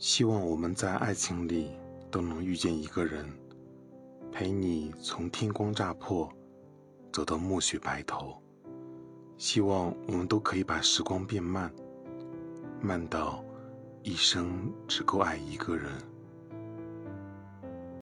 [0.00, 1.72] 希望我们在爱情里
[2.10, 3.28] 都能遇见一个人
[4.32, 6.26] 陪你从天光乍破
[7.12, 8.34] 走到暮雪白头。
[9.36, 11.70] 希望我们都可以把时光变慢
[12.80, 13.44] 慢到
[14.02, 15.92] 一生只够爱一个人。